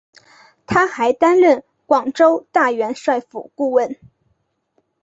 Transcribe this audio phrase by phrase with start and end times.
[0.65, 3.97] 他还担任广州大元帅府顾问。